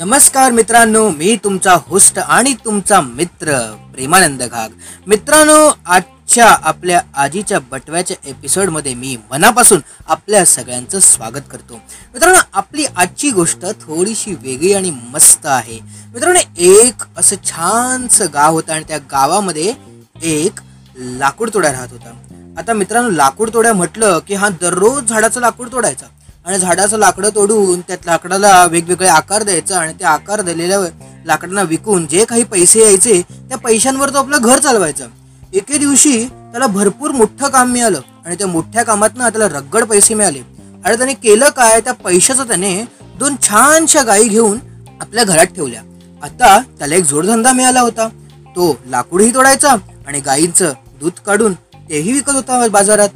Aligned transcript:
नमस्कार 0.00 0.52
मित्रांनो 0.52 1.10
मी 1.10 1.36
तुमचा 1.44 1.74
होस्ट 1.86 2.18
आणि 2.18 2.54
तुमचा 2.64 3.00
मित्र 3.00 3.76
प्रेमानंद 3.94 4.42
घाग. 4.42 4.68
मित्रांनो 5.06 5.72
आजच्या 5.86 6.46
आपल्या 6.46 7.00
आजीच्या 7.14 7.58
बटव्याच्या 7.58 8.16
एपिसोडमध्ये 8.24 8.94
मी 8.94 9.16
मनापासून 9.30 9.80
आपल्या 10.06 10.44
सगळ्यांचं 10.44 11.00
स्वागत 11.00 11.48
करतो. 11.50 11.74
मित्रांनो 12.14 12.38
आपली 12.52 12.84
आजची 12.96 13.30
गोष्ट 13.30 13.64
थोडीशी 13.64 14.34
वेगळी 14.34 14.72
आणि 14.72 14.90
मस्त 14.90 15.46
आहे. 15.46 15.80
मित्रांनो 16.14 16.40
एक 16.56 16.94
असं 17.16 17.36
छानसं 17.44 18.26
गाव 18.34 18.52
होतं 18.52 18.72
आणि 18.72 18.84
त्या 18.88 18.98
गावामध्ये 18.98 19.74
एक 20.22 20.60
लाकूड 20.96 21.50
तोड्या 21.54 21.72
राहत 21.72 21.88
होता. 21.90 22.12
आता 22.58 22.72
मित्रांनो 22.72 23.10
लाकूड 23.10 23.50
तोड्या 23.54 23.72
म्हटलं 23.72 24.18
की 24.18 24.34
हा 24.34 24.48
दररोज 24.48 25.04
झाडाचं 25.04 25.40
लाकूड 25.40 25.72
तोडायचा. 25.72 26.06
आणि 26.48 26.58
झाडाचं 26.58 26.98
लाकडं 26.98 27.30
तोडून 27.34 27.80
त्या 27.80 27.96
लाकडाला 28.06 28.64
वेगवेगळे 28.70 29.08
आकार 29.08 29.42
द्यायचा 29.42 29.78
आणि 29.78 29.92
त्या 29.98 30.10
आकार 30.10 30.40
दिलेल्या 30.42 30.78
लाकडांना 31.26 31.62
विकून 31.62 32.06
जे 32.06 32.24
काही 32.24 32.42
पैसे 32.42 32.80
यायचे 32.82 33.20
त्या 33.48 33.58
पैशांवर 33.58 34.10
तो 34.10 34.18
आपलं 34.18 34.38
घर 34.38 34.58
चालवायचा. 34.58 35.06
एके 35.52 35.78
दिवशी 35.78 36.24
त्याला 36.24 36.66
भरपूर 36.66 37.10
मोठं 37.10 37.48
काम 37.48 37.70
मिळालं 37.72 38.00
आणि 38.26 38.36
त्या 38.36 38.46
मोठ्या 38.46 38.82
कामातनं 38.82 39.28
त्याला 39.28 39.48
रगड 39.58 39.84
पैसे 39.84 40.14
मिळाले. 40.14 40.38
आणि 40.84 40.96
त्याने 40.96 41.14
केलं 41.14 41.48
काय 41.56 41.80
त्या 41.80 41.92
पैशाचं 41.94 42.46
त्याने 42.48 42.72
दोन 43.18 43.36
छानशा 43.42 44.02
गायी 44.02 44.28
घेऊन 44.28 44.58
आपल्या 45.00 45.24
घरात 45.24 45.46
ठेवल्या. 45.46 45.82
आता 46.22 46.58
त्याला 46.78 46.94
एक 46.94 47.04
जोडधंदा 47.04 47.52
मिळाला 47.52 47.80
होता. 47.80 48.08
तो 48.56 48.76
लाकूडही 48.86 49.34
तोडायचा 49.34 49.74
आणि 50.06 50.20
गायींचं 50.20 50.72
दूध 51.00 51.20
काढून 51.26 51.54
तेही 51.90 52.12
विकत 52.12 52.30
होता 52.30 52.66
बाजारात. 52.68 53.08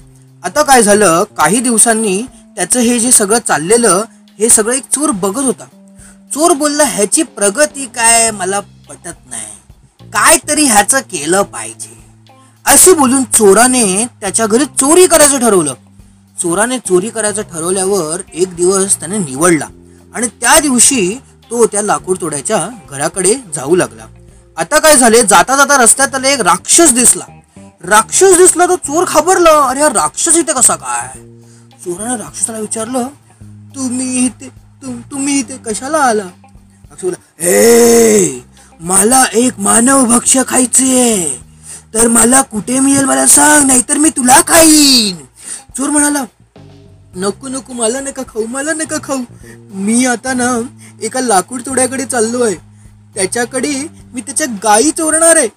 आता 0.42 0.62
काय 0.62 0.82
झालं 0.82 1.24
काही 1.36 1.60
दिवसांनी 1.60 2.22
त्याचं 2.56 2.80
हे 2.80 2.98
जे 2.98 3.12
सगळं 3.12 3.38
चाललेलं 3.38 4.02
हे 4.38 4.48
सगळं 4.48 4.74
एक 4.74 4.82
चोर 4.92 5.10
बघत 5.10 5.42
होता. 5.42 5.64
चोर 6.34 6.52
बोलला 6.52 6.84
ह्याची 6.84 7.22
प्रगती 7.22 7.86
काय? 7.86 8.30
मला 8.30 8.60
पटत 8.60 9.30
नाही. 9.30 9.46
काय 10.12 10.36
तरी 10.48 10.64
ह्याचं 10.64 11.00
केलं 11.00 11.42
पाहिजे. 11.42 11.96
असे 12.66 12.92
बोलून 12.92 13.24
चोराने 13.24 14.04
त्याच्या 14.20 14.46
घरी 14.46 14.64
चोरी 14.64 15.06
करायचं 15.06 15.40
ठरवलं. 15.40 15.74
चोराने 16.42 16.78
चोरी 16.78 17.08
करायचं 17.08 17.42
ठरवल्यावर 17.42 18.20
एक 18.34 18.54
दिवस 18.56 18.98
त्याने 19.00 19.18
निवडला 19.18 19.66
आणि 20.14 20.26
त्या 20.40 20.58
दिवशी 20.60 21.18
तो 21.50 21.66
त्या 21.66 21.82
लाकूड 21.82 22.20
तोड्याच्या 22.20 22.68
घराकडे 22.90 23.34
जाऊ 23.54 23.76
लागला. 23.76 24.06
आता 24.56 24.78
काय 24.78 24.96
झाले? 24.96 25.22
जाता 25.22 25.56
जाता 25.56 25.82
रस्त्यात 25.82 26.08
त्याला 26.08 26.28
एक 26.28 26.40
राक्षस 26.40 26.92
दिसला. 26.92 27.24
राक्षस 27.84 28.36
दिसला 28.36 28.66
तो 28.66 28.76
चोर 28.76 29.04
खाबरला 29.08 29.50
अरे 29.68 29.80
हा 29.82 29.88
राक्षस 29.88 30.36
इथे 30.36 30.52
कसा 30.52 30.74
काय? 30.76 31.31
चोरानं 31.84 32.16
राक्षसाला 32.16 32.58
विचारलं 32.58 33.08
तुम्ही 33.74 34.24
इथे 34.24 34.48
तुम 34.82 35.00
तुम्ही 35.10 35.38
इथे 35.38 35.56
कशाला 35.66 35.98
आला? 35.98 36.24
राक्षस 36.90 37.14
हे 37.40 38.42
मला 38.80 39.24
एक 39.34 39.58
मानव 39.60 40.04
भक्ष्य 40.06 40.42
खायचे 40.48 41.40
तर 41.94 42.08
मला 42.08 42.42
कुठे 42.52 42.78
मिळेल 42.80 43.04
मला 43.04 43.26
सांग 43.26 43.66
नाहीतर 43.66 43.98
मी 43.98 44.10
तुला 44.16 44.40
खाईन. 44.48 45.16
चोर 45.76 45.88
म्हणाला 45.90 46.24
नको 47.16 47.48
नको 47.48 47.72
मला 47.72 48.00
नका 48.00 48.22
खाऊ 48.28 48.44
मला 48.46 48.72
नका 48.72 48.98
खाऊ. 49.02 49.18
मी 49.74 50.04
आता 50.06 50.32
ना 50.32 50.50
एका 51.02 51.20
लाकूड 51.20 51.60
चोड्याकडे 51.62 52.04
चाललो 52.04 52.44
आहे 52.44 52.54
त्याच्याकडे 53.14 53.72
मी 54.14 54.20
त्याच्या 54.20 54.46
गायी 54.64 54.90
चोरणार 54.90 55.36
आहे. 55.36 55.48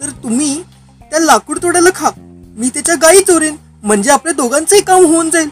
तर 0.00 0.10
तुम्ही 0.22 0.62
त्या 1.10 1.18
लाकूड 1.20 1.58
तोड्याला 1.62 1.90
खा. 1.94 2.10
मी 2.16 2.68
त्याच्या 2.68 2.94
गायी 3.02 3.22
चोरेन. 3.22 3.56
म्हणजे 3.82 4.10
आपल्या 4.10 4.32
दोघांचंही 4.34 4.82
काम 4.82 5.04
होऊन 5.04 5.30
जाईल. 5.30 5.48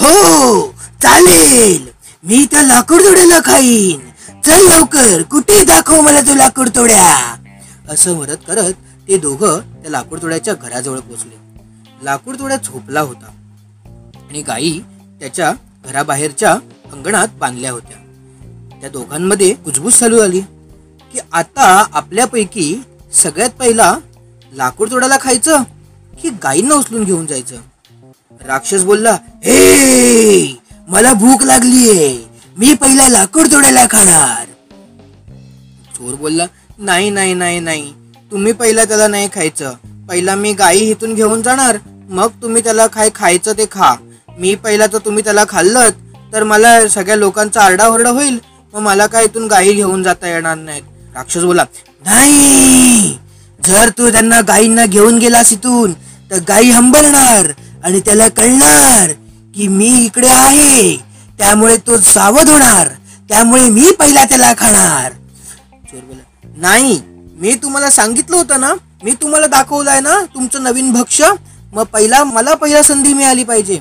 हो 0.00 0.72
चालेल. 1.02 1.86
मी 2.24 2.44
त्या 2.50 2.62
लाकूड 2.62 3.00
तोड्याला 3.00 3.38
खाईन. 3.44 4.00
चल 4.46 4.66
लवकर 4.68 5.22
कुठे 5.22 5.62
दाखव 5.64 6.00
मला 6.00 6.20
तो 6.20 6.34
लाकूड 6.34 6.68
तोड्या 6.68 7.36
असं 7.88 8.16
म्हणत 8.16 8.44
करत 8.46 8.72
ते 9.08 9.16
दोघं 9.16 9.60
त्या 9.82 9.90
लाकूड 9.90 10.22
तोड्याच्या 10.22 10.54
घराजवळ 10.54 10.98
पोचले. 10.98 11.36
लाकूड 12.02 12.38
तोड्या 12.38 12.56
झोपला 12.56 13.00
होता. 13.00 13.32
आणि 14.28 14.42
गायी 14.42 14.80
त्याच्या 15.20 15.52
घराबाहेरच्या 15.84 16.52
अंगणात 16.92 17.28
बांधल्या 17.38 17.70
होत्या. 17.70 17.96
त्या 18.80 18.90
दोघांमध्ये 18.90 19.54
कुजबूज 19.54 19.94
चालू 19.94 20.20
आली 20.20 20.40
की 21.12 21.18
आता 21.32 21.84
आपल्यापैकी 21.92 22.74
सगळ्यात 23.12 23.50
पहिला 23.50 23.98
लाकूड 24.52 24.90
तोडायला 24.90 25.16
खायचं 25.20 25.62
की 26.22 26.30
गायींना 26.42 26.74
उचलून 26.74 27.04
घेऊन 27.04 27.26
जायचं? 27.26 27.56
राक्षस 28.40 28.82
बोलला 28.84 29.12
हे 29.44 30.56
मला 30.88 31.12
भूक 31.12 31.42
लागलीये. 31.42 32.08
मी 32.56 32.74
पहिला 32.74 33.08
लाकूड 33.08 33.46
तोडायला 33.52 33.86
खाणार 33.90 34.46
चोर 35.96 36.14
बोलला 36.14 36.46
नाही 36.78 37.10
नाही 37.10 37.34
नाही 37.34 37.60
नाही. 37.60 37.92
तुम्ही 38.30 38.52
पहिला 38.52 38.84
त्याला 38.84 39.06
नाही 39.08 39.28
खायचं. 39.34 39.72
पहिला 40.08 40.34
मी 40.34 40.52
गाई 40.52 40.78
इथून 40.80 41.14
घेऊन 41.14 41.42
जाणार. 41.42 41.78
मग 42.10 42.30
तुम्ही 42.42 42.62
त्याला 42.64 42.86
काय 42.86 43.10
खायचं 43.14 43.52
ते 43.58 43.66
खा. 43.72 43.94
मी 44.38 44.54
पहिला 44.54 44.86
तर 44.86 44.98
तुम्ही 45.04 45.24
त्याला 45.24 45.44
खाल्लं 45.48 45.88
तर 46.32 46.44
मला 46.44 46.88
सगळ्या 46.88 47.16
लोकांचा 47.16 47.60
आरडाओरडा 47.60 48.10
होईल. 48.10 48.38
मग 48.74 48.80
मला 48.80 49.06
काय 49.06 49.24
इथून 49.24 49.46
गाई 49.46 49.72
घेऊन 49.72 50.02
जाता 50.02 50.28
येणार 50.28 50.56
नाहीत. 50.56 50.82
राक्षस 51.14 51.42
बोला 51.42 51.64
नाही. 52.06 53.16
जर 53.58 53.88
तू 53.98 54.10
त्यांना 54.10 54.40
गायींना 54.48 54.84
घेऊन 54.86 55.18
गेलास 55.18 55.52
इथून 55.52 55.92
तर 56.30 56.38
गायी 56.48 56.70
हंबरणार. 56.70 57.52
आणि 57.84 58.00
त्याला 58.00 58.28
कळणार 58.28 59.12
की 59.54 59.68
मी 59.68 59.88
इकडे 60.04 60.28
आहे. 60.28 60.96
त्यामुळे 61.38 61.76
तो 61.76 61.96
सावध 61.96 62.48
होणार. 62.48 62.88
त्यामुळे 63.28 63.68
मी 63.70 63.90
पहिला 63.92 64.24
त्याला 64.24 64.52
खाणार. 64.58 65.12
चोर 65.12 66.00
बोला 66.00 66.22
नाही 66.56 67.00
मी 67.40 67.54
तुम्हाला 67.54 67.90
सांगितलं 67.90 68.36
होतं 68.36 68.60
ना 68.60 68.72
मी 69.04 69.12
तुम्हाला 69.12 69.46
दाखवलंय 69.46 70.00
ना 70.00 70.20
तुमचं 70.34 70.62
नवीन 70.62 70.92
भक्ष्य. 70.92 71.32
मग 71.72 71.84
पहिला 71.84 72.22
मला 72.24 72.54
पहिला 72.54 72.82
संधी 72.82 73.12
मिळाली 73.14 73.44
पाहिजे. 73.44 73.78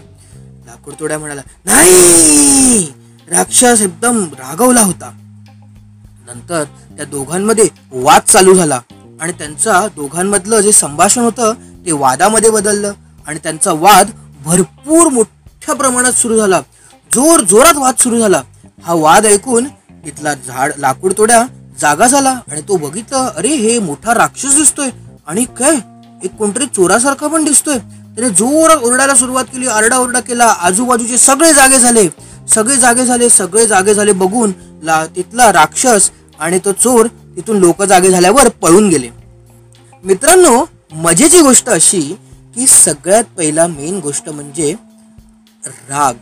लाकूड 0.66 0.94
तोड्या 1.00 1.19
म्हणाला 1.19 1.41
नाही. 1.66 2.85
राक्षस 3.29 3.81
एकदम 3.81 4.24
रागवला 4.34 4.81
होता. 4.81 5.12
नंतर 6.28 6.64
त्या 6.64 7.06
दोघांमध्ये 7.06 7.68
वाद 7.91 8.22
चालू 8.22 8.53
झाला 8.53 8.79
आणि 9.22 9.31
त्यांचा 9.31 9.88
दोघांमधलं 9.96 10.62
जे 10.62 10.72
संभाषण 10.72 11.22
होतं 11.22 11.53
ते 11.85 11.91
वादामध्ये 11.91 12.50
बदललं. 12.50 12.94
आणि 13.28 13.40
त्यांचा 13.44 13.72
वाद 13.74 14.10
भरपूर 14.46 15.08
मोठ्या 15.14 15.76
प्रमाणात 15.76 16.14
सुरू 16.14 16.38
झाला. 16.38 16.60
जोर 17.12 17.42
जोरात 17.50 17.78
वाद 17.78 17.96
सुरू 18.00 18.20
झाला. 18.20 18.42
हा 18.84 18.94
वाद 18.94 19.26
ऐकून 19.26 19.66
तिथला 20.06 20.34
झाड 20.34 20.72
लाकूड 20.78 21.14
तोड्या 21.18 21.44
जागा 21.82 22.08
झाला 22.08 22.30
आणि 22.52 22.62
तो 22.68 22.76
बघितलं 22.78 23.30
अरे 23.36 23.56
हे 23.56 23.78
मोठा 23.80 24.14
राक्षस 24.14 24.56
दिसतोय. 24.56 24.90
आणि 25.28 25.44
काय? 25.60 25.76
एक 26.24 26.36
कोणतरी 26.38 26.66
चोरासारखा 26.76 27.28
पण 27.28 27.44
दिसतोय. 27.44 27.78
त्याने 27.78 28.30
जोरात 28.30 28.84
ओरडायला 28.84 29.16
सुरुवात 29.16 29.46
केली. 29.46 29.68
आरडा 29.68 29.98
ओरडा 29.98 30.20
केला. 30.20 30.46
आजूबाजूचे 30.59 31.18
सगळे 31.18 31.54
जागे 31.54 31.80
झाले. 31.80 32.08
सगळे 32.54 32.76
जागे 32.78 33.06
झाले 33.06 33.30
सगळे 33.30 33.66
जागे 33.68 33.94
झाले 33.94 34.12
बघून 34.14 34.52
ला 34.84 35.06
तिथला 35.16 35.52
राक्षस 35.54 36.09
आणि 36.40 36.59
तो 36.66 36.72
चोर 36.74 37.08
तिथून 37.36 37.58
लोक 37.58 37.84
जागे 37.84 38.09
झाल्यावर 38.09 38.48
पळून 38.62 38.88
गेले. 38.90 39.09
मित्रांनो 40.04 40.64
मजेची 40.96 41.42
गोष्ट 41.42 41.70
अशी 41.70 42.02
की 42.57 42.68
सगळ्यात 42.68 43.23
पहिला 43.38 43.68
मेन 43.68 44.00
गोष्ट 44.00 44.29
म्हणजे 44.29 44.75
राग 45.68 46.13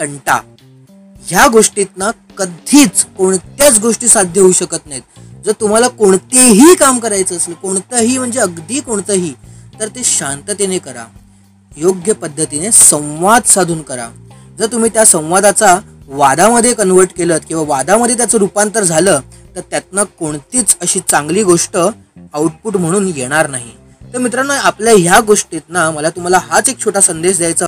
तंटा. 0.00 0.40
ह्या 1.26 1.46
गोष्टीतनं 1.48 2.10
कधीच 2.38 3.04
कोणत्याच 3.04 3.78
गोष्टी 3.78 4.08
साध्य 4.08 4.40
होऊ 4.40 4.52
शकत 4.52 4.86
नाहीत. 4.86 5.02
जर 5.44 5.52
तुम्हाला 5.60 5.88
कोणतेही 5.88 6.74
काम 6.74 6.98
करायचं 6.98 7.36
असेल 7.36 7.54
कोणतंही 7.54 8.18
म्हणजे 8.18 8.40
अगदी 8.40 8.80
कोणतंही 8.80 9.32
तर 9.80 9.88
ते 9.88 10.04
शांततेने 10.04 10.78
करा. 10.78 11.06
योग्य 11.76 12.12
पद्धतीने 12.12 12.72
संवाद 12.72 13.42
साधून 13.42 13.82
करा. 13.82 14.08
जर 14.58 14.66
तुम्ही 14.66 14.90
त्या 14.90 15.04
संवादाचा 15.04 15.80
वादामध्ये 16.06 16.74
कन्वर्ट 16.74 17.12
केलं 17.16 17.38
किंवा 17.48 17.64
वादामध्ये 17.66 18.16
त्याचं 18.16 18.38
रूपांतर 18.38 18.82
झालं 18.82 19.20
तर 19.56 19.60
त्यातनं 19.60 20.04
कोणतीच 20.04 20.76
अशी 20.80 21.00
चांगली 21.08 21.42
गोष्ट 21.42 21.76
आउटपुट 22.32 22.76
म्हणून 22.76 23.12
येणार 23.16 23.50
नाही. 23.50 23.79
तर 24.14 24.18
मित्रांनो 24.18 24.52
आपल्या 24.62 24.92
ह्या 24.94 25.20
गोष्टीत 25.20 25.60
ना 25.68 25.90
मला 25.90 26.10
तुम्हाला 26.10 26.38
हाच 26.42 26.68
एक 26.68 26.78
छोटा 26.84 27.00
संदेश 27.00 27.38
द्यायचा 27.38 27.66